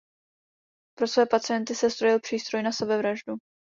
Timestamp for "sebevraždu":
2.71-3.33